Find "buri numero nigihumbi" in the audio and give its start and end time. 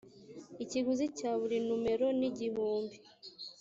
1.39-2.97